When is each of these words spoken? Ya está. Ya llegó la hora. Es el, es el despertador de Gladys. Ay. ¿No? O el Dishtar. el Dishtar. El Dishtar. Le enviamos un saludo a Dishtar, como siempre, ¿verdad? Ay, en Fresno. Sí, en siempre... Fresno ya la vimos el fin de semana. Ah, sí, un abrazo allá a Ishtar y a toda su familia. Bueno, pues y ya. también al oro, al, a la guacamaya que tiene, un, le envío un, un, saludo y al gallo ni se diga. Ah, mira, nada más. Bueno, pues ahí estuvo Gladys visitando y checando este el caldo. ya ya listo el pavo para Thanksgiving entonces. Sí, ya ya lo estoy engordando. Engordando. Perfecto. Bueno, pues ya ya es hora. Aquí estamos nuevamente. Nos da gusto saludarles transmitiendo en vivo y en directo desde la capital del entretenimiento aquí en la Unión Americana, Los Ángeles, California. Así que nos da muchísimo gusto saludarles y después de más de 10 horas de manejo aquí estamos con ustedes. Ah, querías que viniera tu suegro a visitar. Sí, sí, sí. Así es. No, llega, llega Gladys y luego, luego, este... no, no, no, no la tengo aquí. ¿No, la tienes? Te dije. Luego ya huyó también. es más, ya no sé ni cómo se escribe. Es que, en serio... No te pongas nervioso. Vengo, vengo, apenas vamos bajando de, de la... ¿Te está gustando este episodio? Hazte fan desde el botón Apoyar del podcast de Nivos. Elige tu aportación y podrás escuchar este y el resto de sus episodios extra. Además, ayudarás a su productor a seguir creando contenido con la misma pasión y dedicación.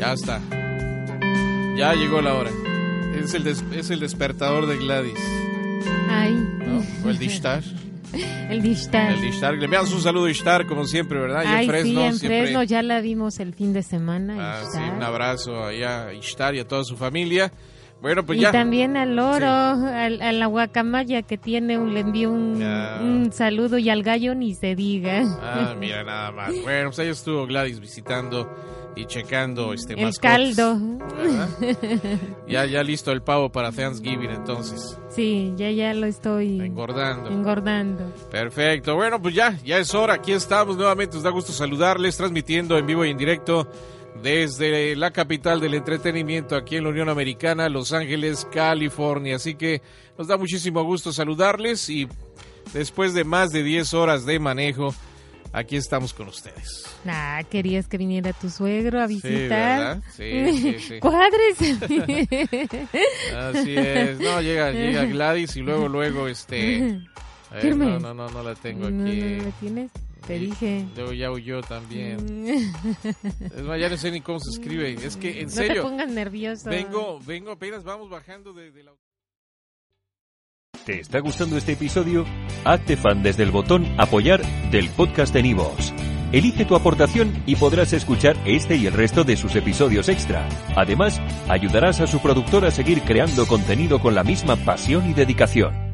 Ya 0.00 0.14
está. 0.14 0.40
Ya 1.76 1.92
llegó 1.92 2.22
la 2.22 2.32
hora. 2.32 2.50
Es 3.22 3.34
el, 3.34 3.46
es 3.46 3.90
el 3.90 4.00
despertador 4.00 4.66
de 4.66 4.78
Gladys. 4.78 5.20
Ay. 6.08 6.32
¿No? 6.32 6.82
O 7.04 7.10
el 7.10 7.18
Dishtar. 7.18 7.62
el 8.50 8.62
Dishtar. 8.62 9.12
El 9.12 9.20
Dishtar. 9.20 9.54
Le 9.56 9.66
enviamos 9.66 9.92
un 9.92 10.00
saludo 10.00 10.24
a 10.24 10.28
Dishtar, 10.28 10.66
como 10.66 10.86
siempre, 10.86 11.20
¿verdad? 11.20 11.42
Ay, 11.44 11.66
en 11.66 11.70
Fresno. 11.70 12.00
Sí, 12.00 12.06
en 12.06 12.18
siempre... 12.18 12.40
Fresno 12.44 12.62
ya 12.62 12.82
la 12.82 13.02
vimos 13.02 13.40
el 13.40 13.52
fin 13.52 13.74
de 13.74 13.82
semana. 13.82 14.36
Ah, 14.38 14.64
sí, 14.72 14.78
un 14.78 15.02
abrazo 15.02 15.66
allá 15.66 16.06
a 16.06 16.14
Ishtar 16.14 16.54
y 16.54 16.60
a 16.60 16.66
toda 16.66 16.82
su 16.84 16.96
familia. 16.96 17.52
Bueno, 18.00 18.24
pues 18.24 18.38
y 18.38 18.42
ya. 18.42 18.52
también 18.52 18.96
al 18.96 19.18
oro, 19.18 19.46
al, 19.46 20.22
a 20.22 20.32
la 20.32 20.46
guacamaya 20.46 21.22
que 21.22 21.36
tiene, 21.36 21.78
un, 21.78 21.92
le 21.92 22.00
envío 22.00 22.30
un, 22.30 22.62
un, 22.62 23.32
saludo 23.32 23.76
y 23.76 23.90
al 23.90 24.02
gallo 24.02 24.34
ni 24.34 24.54
se 24.54 24.74
diga. 24.74 25.22
Ah, 25.42 25.74
mira, 25.78 26.02
nada 26.04 26.32
más. 26.32 26.54
Bueno, 26.62 26.88
pues 26.88 26.98
ahí 27.00 27.08
estuvo 27.08 27.46
Gladys 27.46 27.78
visitando 27.78 28.48
y 28.96 29.06
checando 29.06 29.72
este 29.72 30.00
el 30.00 30.16
caldo. 30.18 30.78
ya 32.48 32.64
ya 32.66 32.82
listo 32.82 33.12
el 33.12 33.22
pavo 33.22 33.50
para 33.50 33.70
Thanksgiving 33.70 34.30
entonces. 34.30 34.98
Sí, 35.08 35.52
ya 35.56 35.70
ya 35.70 35.94
lo 35.94 36.06
estoy 36.06 36.60
engordando. 36.60 37.30
Engordando. 37.30 38.12
Perfecto. 38.30 38.94
Bueno, 38.94 39.20
pues 39.20 39.34
ya 39.34 39.56
ya 39.64 39.78
es 39.78 39.94
hora. 39.94 40.14
Aquí 40.14 40.32
estamos 40.32 40.76
nuevamente. 40.76 41.14
Nos 41.14 41.24
da 41.24 41.30
gusto 41.30 41.52
saludarles 41.52 42.16
transmitiendo 42.16 42.78
en 42.78 42.86
vivo 42.86 43.04
y 43.04 43.10
en 43.10 43.18
directo 43.18 43.68
desde 44.22 44.96
la 44.96 45.12
capital 45.12 45.60
del 45.60 45.74
entretenimiento 45.74 46.56
aquí 46.56 46.76
en 46.76 46.84
la 46.84 46.90
Unión 46.90 47.08
Americana, 47.08 47.68
Los 47.68 47.92
Ángeles, 47.92 48.46
California. 48.52 49.36
Así 49.36 49.54
que 49.54 49.82
nos 50.18 50.28
da 50.28 50.36
muchísimo 50.36 50.82
gusto 50.82 51.12
saludarles 51.12 51.88
y 51.88 52.08
después 52.72 53.14
de 53.14 53.24
más 53.24 53.50
de 53.50 53.62
10 53.62 53.94
horas 53.94 54.26
de 54.26 54.38
manejo 54.38 54.94
aquí 55.52 55.76
estamos 55.76 56.12
con 56.12 56.28
ustedes. 56.28 56.84
Ah, 57.06 57.42
querías 57.50 57.88
que 57.88 57.98
viniera 57.98 58.32
tu 58.32 58.50
suegro 58.50 59.00
a 59.00 59.06
visitar. 59.06 60.00
Sí, 60.14 60.52
sí, 60.52 60.78
sí. 60.78 61.00
Así 63.36 63.76
es. 63.76 64.20
No, 64.20 64.40
llega, 64.40 64.70
llega 64.70 65.04
Gladys 65.04 65.56
y 65.56 65.60
luego, 65.60 65.88
luego, 65.88 66.28
este... 66.28 66.80
no, 67.64 67.98
no, 67.98 68.14
no, 68.14 68.28
no 68.28 68.42
la 68.42 68.54
tengo 68.54 68.86
aquí. 68.86 68.94
¿No, 68.94 69.44
la 69.44 69.50
tienes? 69.60 69.90
Te 70.26 70.38
dije. 70.38 70.86
Luego 70.96 71.12
ya 71.12 71.30
huyó 71.30 71.60
también. 71.62 72.62
es 73.04 73.62
más, 73.62 73.80
ya 73.80 73.88
no 73.88 73.96
sé 73.96 74.10
ni 74.10 74.20
cómo 74.20 74.38
se 74.40 74.50
escribe. 74.50 74.92
Es 74.92 75.16
que, 75.16 75.40
en 75.40 75.50
serio... 75.50 75.82
No 75.82 75.88
te 75.88 75.88
pongas 75.90 76.10
nervioso. 76.10 76.70
Vengo, 76.70 77.18
vengo, 77.26 77.52
apenas 77.52 77.84
vamos 77.84 78.08
bajando 78.10 78.52
de, 78.52 78.70
de 78.70 78.84
la... 78.84 78.92
¿Te 80.84 81.00
está 81.00 81.20
gustando 81.20 81.56
este 81.56 81.72
episodio? 81.72 82.24
Hazte 82.64 82.96
fan 82.96 83.22
desde 83.22 83.42
el 83.42 83.50
botón 83.50 83.86
Apoyar 83.98 84.42
del 84.70 84.88
podcast 84.90 85.34
de 85.34 85.42
Nivos. 85.42 85.92
Elige 86.32 86.64
tu 86.64 86.76
aportación 86.76 87.42
y 87.44 87.56
podrás 87.56 87.92
escuchar 87.92 88.36
este 88.44 88.76
y 88.76 88.86
el 88.86 88.92
resto 88.92 89.24
de 89.24 89.36
sus 89.36 89.56
episodios 89.56 90.08
extra. 90.08 90.48
Además, 90.76 91.20
ayudarás 91.48 92.00
a 92.00 92.06
su 92.06 92.20
productor 92.20 92.64
a 92.64 92.70
seguir 92.70 93.02
creando 93.02 93.46
contenido 93.46 94.00
con 94.00 94.14
la 94.14 94.22
misma 94.22 94.56
pasión 94.56 95.10
y 95.10 95.12
dedicación. 95.12 95.89